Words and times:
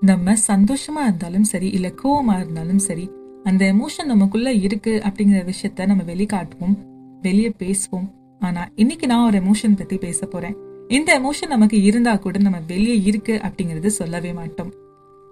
நம்ம 0.00 0.34
சந்தோஷமா 0.46 1.02
இருந்தாலும் 1.02 1.44
சரி 1.44 1.68
இல்ல 1.68 1.92
கோவமா 2.02 2.36
இருந்தாலும் 2.36 2.78
சரி 2.78 3.10
அந்த 3.44 3.72
எமோஷன் 3.72 4.04
நமக்குள்ள 4.04 4.52
இருக்கு 4.52 5.02
அப்படிங்கிற 5.04 5.52
விஷயத்த 5.52 5.86
நம்ம 5.86 6.02
வெளிக்காட்டுவோம் 6.02 6.74
வெளியே 7.22 7.52
பேசுவோம். 7.58 8.10
ஆனா 8.38 8.68
இன்னைக்கு 8.74 9.06
நான் 9.06 9.26
ஒரு 9.26 9.38
எமோஷன் 9.38 9.76
பத்தி 9.76 9.96
பேச 9.96 10.26
போறேன். 10.26 10.56
இந்த 10.88 11.20
எமோஷன் 11.20 11.46
நமக்கு 11.46 11.82
இருந்தா 11.82 12.16
கூட 12.16 12.38
நம்ம 12.38 12.60
வெளியே 12.66 13.02
இருக்கு 13.02 13.40
அப்படிங்கறது 13.42 13.86
சொல்லவே 13.86 14.32
மாட்டோம். 14.32 14.72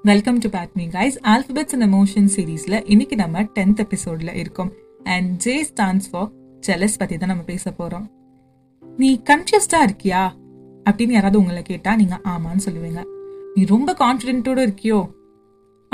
வெல்கம் 0.03 0.39
டு 0.39 0.49
பேட்மி 0.49 0.89
கைஸ் 0.89 1.17
ஆல்பபெட்ஸ் 1.23 1.81
அண்ட் 1.81 1.95
எமோஷன் 1.95 2.29
சீரீஸ்ல 2.37 2.83
இன்னைக்கு 2.85 3.17
நம்ம 3.17 3.43
டென்த் 3.43 3.87
எபிசோட்ல 3.87 4.35
இருக்கோம். 4.35 4.73
And 5.05 5.37
J 5.37 5.63
stands 5.63 6.05
for 6.11 6.31
jealous 6.67 6.99
பத்தி 6.99 7.17
தான் 7.17 7.29
நம்ம 7.29 7.43
பேச 7.43 7.75
போறோம். 7.79 8.07
நீ 8.97 9.21
கன்ஃபியூஸ்டா 9.25 9.89
இருக்கியா? 9.89 10.31
அப்படின்னு 10.91 11.11
யாராவது 11.11 11.39
உங்களை 11.39 11.63
கேட்டா 11.63 11.97
நீங்க 11.97 12.21
ஆமான்னு 12.25 12.59
சொல்லுவீங்க. 12.65 13.05
நீ 13.55 13.65
ரொம்ப 13.65 13.93
கான்ஃபிடென்ட்டோட 13.93 14.61
இருக்கியோ? 14.61 15.11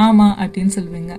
ஆமா 0.03 0.25
அப்படின்னு 0.39 0.71
சொல்லுவீங்க. 0.75 1.19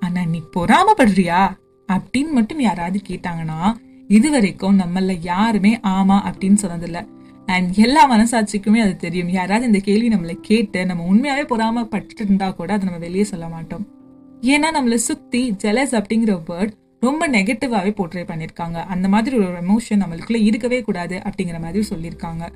ஆனா 0.00 0.24
நீ 0.24 0.42
பொறாமப்படுறியா? 0.56 1.50
அப்படின்னு 1.92 2.30
மட்டும் 2.30 2.60
யாராவது 2.60 3.00
கேட்டாங்கன்னா 3.08 3.74
இது 4.08 4.30
வரைக்கும் 4.30 4.78
நம்மள 4.78 5.16
யாருமே 5.20 5.76
ஆமா 5.76 6.32
அப்படின்னு 6.32 6.56
சொன்னதில்ல. 6.62 7.06
அண்ட் 7.46 7.74
எல்லா 7.74 8.10
மனசாட்சிக்குமே 8.10 8.80
அது 8.80 8.96
தெரியும். 8.96 9.28
யாராவது 9.28 9.66
இந்த 9.66 9.78
கேள்வி 9.78 10.08
நம்மளை 10.08 10.32
கேட்டு 10.32 10.86
நம்ம 10.86 11.14
உண்மையாவே 11.14 11.44
பொறாமப்பட்டு 11.44 12.10
இருந்தா 12.18 12.50
கூட 12.50 12.72
அதை 12.72 12.84
நம்ம 12.84 13.00
வெளியே 13.00 13.24
சொல்ல 13.24 13.48
மாட்டோம். 13.48 13.86
ஏன்னா 14.40 14.66
நம்மளை 14.80 14.94
சுத்தி 14.94 15.52
ஜெலஸ் 15.52 16.02
அப்படிங்கிற 16.02 16.40
வேர்ட் 16.48 16.72
ரொம்ப 17.00 17.28
நெகட்டிவாவே 17.28 17.90
போர்ட்ரே 17.90 18.24
பண்ணிருக்காங்க 18.24 18.72
அந்த 18.72 19.08
மாதிரி 19.08 19.36
ஒரு 19.36 19.48
எமோஷன் 19.48 19.94
நம்மளுக்குள்ள 19.94 20.42
இருக்கவே 20.42 20.82
கூடாது 20.82 21.18
அப்படிங்கிற 21.18 21.60
மாதிரி 21.60 21.86
சொல்லியிருக்காங்க. 21.90 22.48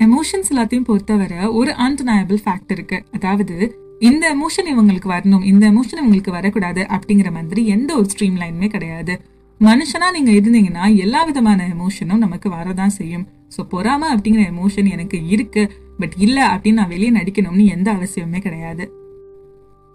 எமோஷன்ஸ் 0.00 0.50
எல்லாத்தையும் 0.52 0.84
பொறுத்தவரை 0.84 1.46
ஒரு 1.46 1.70
அன்டனயபிள் 1.70 2.38
ஃபேக்ட் 2.44 2.72
இருக்கு. 2.76 3.04
அதாவது 3.12 3.56
இந்த 3.98 4.24
எமோஷன் 4.34 4.68
இவங்களுக்கு 4.72 5.08
வரணும் 5.16 5.44
இந்த 5.44 5.70
எமோஷன் 5.70 6.00
இவங்களுக்கு 6.02 6.30
வரக்கூடாது 6.30 6.86
அப்படிங்கிற 6.88 7.32
மாதிரி 7.32 7.66
எந்த 7.66 7.96
ஒரு 7.96 8.06
ஸ்ட்ரீம் 8.12 8.38
லைனுமே 8.42 8.68
கிடையாது. 8.68 9.20
மனுஷனா 9.60 10.06
நீங்க 10.12 10.30
இருந்தீங்கன்னா 10.30 10.96
எல்லா 10.96 11.24
விதமான 11.24 11.66
எமோஷனும் 11.74 12.22
நமக்கு 12.24 12.50
வரதான் 12.50 12.94
செய்யும். 12.98 13.26
ஸோ 13.56 13.60
பொறாம 13.72 14.08
அப்படிங்கிற 14.14 14.42
எமோஷன் 14.52 14.88
எனக்கு 14.90 15.26
இருக்கு 15.26 15.62
பட் 15.98 16.12
இல்ல 16.16 16.38
அப்படின்னு 16.54 16.80
நான் 16.80 16.88
வெளியே 16.88 17.10
நடிக்கணும்னு 17.10 17.66
எந்த 17.66 17.88
அவசியமே 17.92 18.40
கிடையாது. 18.40 18.84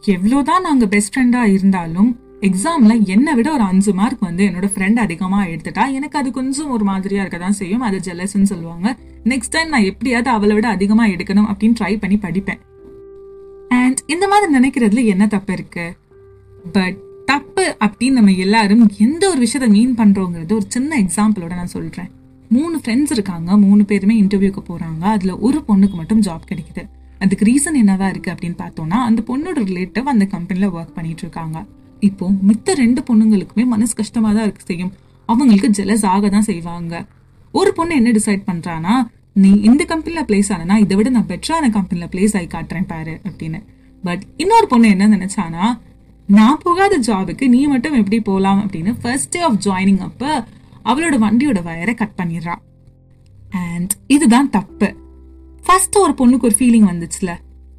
எவ்வளோதான் 0.03 0.65
நாங்க 0.67 0.85
பெஸ்ட் 0.87 1.13
ஃப்ரெண்டா 1.13 1.43
இருந்தாலும் 1.55 2.11
எக்ஸாமில் 2.47 3.03
என்னை 3.05 3.33
விட 3.33 3.51
ஒரு 3.51 3.63
அஞ்சு 3.63 3.93
மார்க் 3.93 4.21
வந்து 4.21 4.45
என்னோட 4.45 4.67
ஃப்ரெண்ட் 4.73 4.95
அதிகமாக 4.95 5.49
எடுத்துட்டா 5.49 5.83
எனக்கு 5.91 6.19
அது 6.19 6.31
கொஞ்சம் 6.31 6.69
ஒரு 6.69 6.83
மாதிரியாக 6.83 7.27
இருக்க 7.27 7.45
தான் 7.45 7.57
செய்யும். 7.59 7.81
அது 7.81 7.99
ஜெலஸ்ன்னு 8.03 8.49
சொல்லுவாங்க. 8.51 8.97
நெக்ஸ்ட் 9.23 9.53
டைம் 9.55 9.69
நான் 9.69 9.83
எப்படியாவது 9.83 10.29
அவளை 10.29 10.55
விட 10.55 10.67
அதிகமாக 10.67 11.09
எடுக்கணும் 11.09 11.49
அப்படின்னு 11.51 11.75
ட்ரை 11.79 11.99
பண்ணி 11.99 12.17
படிப்பேன். 12.17 12.61
அண்ட் 13.69 13.99
இந்த 14.07 14.27
மாதிரி 14.27 14.47
நினைக்கிறதுல 14.57 15.05
என்ன 15.05 15.27
தப்பு 15.27 15.53
இருக்கு? 15.53 15.85
பட் 16.71 16.97
தப்பு 17.25 17.77
அப்படின்னு 17.85 18.11
நம்ம 18.11 18.31
எல்லாரும் 18.31 18.89
எந்த 18.99 19.29
ஒரு 19.29 19.39
விஷயத்தை 19.39 19.77
மீன் 19.77 19.95
பண்ணுறோங்கிறது 19.95 20.51
ஒரு 20.51 20.65
சின்ன 20.67 20.99
எக்ஸாம்பிளோட 21.01 21.55
நான் 21.55 21.73
சொல்கிறேன் 21.75 22.09
மூணு 22.49 22.77
ஃப்ரெண்ட்ஸ் 22.77 23.11
இருக்காங்க. 23.11 23.57
மூணு 23.57 23.85
பேருமே 23.85 24.21
இன்டர்வியூக்கு 24.21 24.63
போகிறாங்க 24.67 25.03
அதில் 25.03 25.39
ஒரு 25.47 25.63
பொண்ணுக்கு 25.67 25.95
மட்டும் 26.01 26.21
ஜாப் 26.21 26.45
கிடைக்குது. 26.51 26.83
அதுக்கு 27.19 27.45
ரீசன் 27.45 27.79
என்னவா 27.83 28.09
இருக்கு 28.09 28.31
அப்படின்னு 28.31 28.57
பார்த்தோம்னா 28.57 28.99
அந்த 29.09 29.21
பொண்ணோட 29.27 29.57
ரிலேட்டிவ் 29.71 30.11
அந்த 30.13 30.25
கம்பெனியில் 30.25 30.69
ஒர்க் 30.69 30.95
பண்ணிட்டு 30.95 31.23
இருக்காங்க. 31.25 31.65
இப்போ 32.09 32.25
மித்த 32.47 32.73
ரெண்டு 32.83 33.01
பொண்ணுங்களுக்குமே 33.09 33.65
மனசு 33.73 33.93
கஷ்டமா 33.99 34.29
தான் 34.37 34.45
இருக்கு 34.47 34.65
செய்யும். 34.71 34.93
அவங்களுக்கு 35.29 35.69
ஜெலஸ் 35.77 36.05
ஆக 36.13 36.29
தான் 36.35 36.47
செய்வாங்க. 36.49 36.95
ஒரு 37.59 37.71
பொண்ணு 37.77 37.93
என்ன 37.99 38.09
டிசைட் 38.17 38.43
பண்றானா 38.49 38.95
நீ 39.43 39.51
இந்த 39.69 39.83
கம்பெனில 39.91 40.21
பிளேஸ் 40.27 40.49
ஆனா 40.55 40.75
இதை 40.83 40.95
விட 40.97 41.09
நான் 41.15 41.29
பெட்டரான 41.31 41.69
கம்பெனில 41.77 42.05
பிளேஸ் 42.13 42.35
ஆகி 42.39 42.47
காட்டுறேன் 42.55 42.89
பாரு 42.91 43.15
அப்படின்னு. 43.27 43.59
பட் 44.03 44.23
இன்னொரு 44.43 44.67
பொண்ணு 44.73 44.87
என்ன 44.95 45.07
நினைச்சானா 45.15 45.65
நான் 46.37 46.61
போகாத 46.65 46.93
ஜாபுக்கு 47.07 47.45
நீ 47.55 47.61
மட்டும் 47.71 47.97
எப்படி 48.01 48.17
போகலாம் 48.29 48.61
அப்படின்னு 48.63 48.91
ஃபர்ஸ்ட் 49.01 49.31
டே 49.33 49.41
ஆஃப் 49.47 49.59
ஜாயினிங் 49.65 50.03
அப்ப 50.07 50.23
அவளோட 50.91 51.15
வண்டியோட 51.25 51.59
வயரை 51.67 51.93
கட் 52.01 52.15
பண்ணிடுறா. 52.19 52.55
அண்ட் 53.63 53.91
இதுதான் 54.15 54.49
தப்பு. 54.55 54.89
ஃபர்ஸ்ட் 55.65 55.97
ஒரு 56.03 56.13
பொண்ணுக்கு 56.21 56.47
ஒரு 56.49 56.57
ஃபீலிங் 56.59 56.87
வந்துச்சுல 56.91 57.31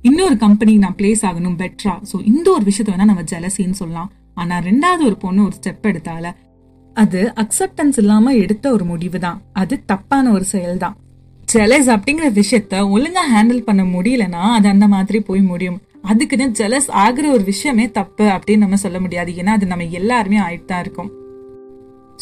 இன்னொரு 0.09 0.37
கம்பெனி 0.45 0.73
நான் 0.85 0.97
பிளேஸ் 0.99 1.23
ஆகணும் 1.29 1.59
பெட்டரா 1.61 1.95
ஸோ 2.11 2.17
இந்த 2.33 2.47
ஒரு 2.57 2.65
விஷயத்த 2.69 2.91
வேணா 2.93 3.07
நம்ம 3.11 3.25
ஜெலசின்னு 3.33 3.79
சொல்லலாம். 3.81 4.11
ஆனா 4.37 4.57
ரெண்டாவது 4.69 5.03
ஒரு 5.11 5.17
பொண்ணு 5.17 5.41
ஒரு 5.49 5.57
ஸ்டெப் 5.59 5.89
எடுத்தால 5.93 6.35
அது 6.97 7.21
அக்செப்டன்ஸ் 7.43 7.99
இல்லாம 8.03 8.33
எடுத்த 8.35 8.67
ஒரு 8.73 8.85
முடிவு 8.85 9.19
தான் 9.19 9.41
அது 9.53 9.75
தப்பான 9.87 10.31
ஒரு 10.33 10.47
செயல் 10.55 10.83
தான் 10.85 10.97
ஜெலஸ் 11.53 11.89
அப்படிங்கிற 11.95 12.29
விஷயத்த 12.39 12.77
ஒழுங்கா 12.95 13.23
ஹேண்டில் 13.33 13.67
பண்ண 13.67 13.83
முடியலன்னா 13.97 14.45
அது 14.57 14.67
அந்த 14.69 14.87
மாதிரி 14.95 15.19
போய் 15.21 15.43
முடியும். 15.51 15.77
அதுக்குன்னு 16.11 16.47
ஜெலஸ் 16.59 16.89
ஆகிற 17.03 17.27
ஒரு 17.31 17.45
விஷயமே 17.45 17.85
தப்பு 17.91 18.25
அப்படின்னு 18.35 18.65
நம்ம 18.65 18.79
சொல்ல 18.85 18.99
முடியாது. 19.01 19.31
ஏன்னா 19.41 19.53
அது 19.59 19.67
நம்ம 19.67 19.87
எல்லாருமே 20.01 20.39
ஆயிட்டு 20.39 20.65
தான் 20.65 20.83
இருக்கும். 20.85 21.11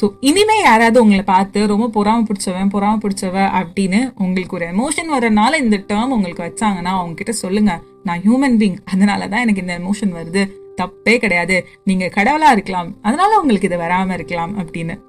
ஸோ 0.01 0.05
இனிமே 0.29 0.57
யாராவது 0.61 0.99
உங்களை 1.03 1.25
பார்த்து 1.33 1.67
ரொம்ப 1.73 1.87
பொறாம 1.97 2.25
பிடிச்சவன் 2.29 2.73
பொறாம 2.75 2.99
பிடிச்சவ 3.05 3.37
அப்படின்னு 3.61 4.01
உங்களுக்கு 4.25 4.57
ஒரு 4.59 4.67
எமோஷன் 4.75 5.13
வரனால 5.15 5.61
இந்த 5.65 5.77
டேர்ம் 5.91 6.15
உங்களுக்கு 6.17 6.47
வச்சாங்கன்னா 6.47 6.93
அவங்க 6.99 7.15
கிட்ட 7.15 7.33
சொல்லுங்க. 7.45 7.73
நான் 8.09 8.23
ஹியூமன் 8.27 8.59
பீங் 8.63 8.79
அதனால 8.93 9.29
தான் 9.29 9.45
எனக்கு 9.47 9.65
இந்த 9.65 9.77
எமோஷன் 9.83 10.15
வருது. 10.21 10.45
தப்பே 10.77 11.17
கிடையாது. 11.17 11.67
நீங்க 11.85 12.07
கடவுளா 12.07 12.51
இருக்கலாம். 12.51 12.95
அதனால 13.03 13.41
உங்களுக்கு 13.41 13.69
இது 13.69 13.79
வராம 13.79 14.13
இருக்கலாம் 14.13 14.55
அப்படின்னு. 14.59 15.01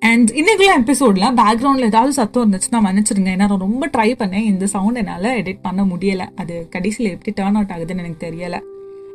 அண்ட் 0.00 0.30
இன்னைக்குள்ள 0.30 0.72
எபிசோட்ல 0.80 1.26
பேக்ரவுண்ட்ல 1.40 1.90
ஏதாவது 1.92 2.12
சத்தம் 2.12 2.52
இருந்துச்சுன்னா 2.52 2.80
மன்னிச்சிருங்க 2.86 3.30
ஏன்னா 3.32 3.36
நான் 3.36 3.64
ரொம்ப 3.66 3.90
ட்ரை 3.96 4.10
பண்ணேன். 4.12 4.48
இந்த 4.52 4.66
சவுண்ட் 4.66 4.96
என்னால் 4.96 5.42
எடிட் 5.42 5.58
பண்ண 5.62 5.84
முடியல. 5.84 6.28
அது 6.36 6.66
கடைசியில் 6.70 7.12
எப்படி 7.12 7.42
டேர்ன் 7.42 7.54
அவுட் 7.54 7.74
ஆகுதுன்னு 7.74 8.02
எனக்கு 8.04 8.26
தெரியல. 8.26 8.60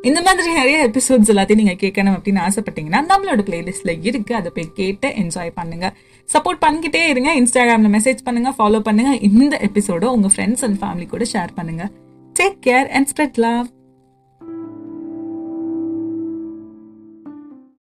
இந்த 0.02 0.22
மாதிரி 0.22 0.52
நிறைய 0.52 0.88
எபிசோட்ஸ் 0.88 1.30
எல்லாத்தையும் 1.32 1.54
நீங்கள் 1.54 1.80
கேட்கணும் 1.82 2.14
அப்படின்னு 2.16 2.40
ஆசைப்பட்டீங்கன்னா 2.46 3.00
நம்மளோட 3.12 3.42
பிளேலிஸ்ட்ல 3.48 3.98
இருக்கு. 4.02 4.34
அதை 4.34 4.52
போய் 4.54 4.70
கேட்டு 4.74 5.08
என்ஜாய் 5.08 5.50
பண்ணுங்க. 5.54 5.92
சப்போர்ட் 6.32 6.62
பண்ணிக்கிட்டே 6.66 7.08
இருங்க. 7.08 7.34
இன்ஸ்டாகிராம்ல 7.34 7.90
மெசேஜ் 7.96 8.18
பண்ணுங்க 8.24 8.50
ஃபாலோ 8.58 8.80
பண்ணுங்க. 8.80 9.16
இந்த 9.16 9.60
எபிசோட 9.62 10.04
உங்க 10.04 10.28
ஃப்ரெண்ட்ஸ் 10.36 10.64
அண்ட் 10.64 10.82
ஃபேமிலி 10.82 11.06
கூட 11.06 11.24
ஷேர் 11.32 11.48
பண்ணுங்க. 11.54 11.90
Take 12.38 12.56
care 12.66 12.88
and 12.88 13.08
spread 13.14 13.34
love 13.34 13.66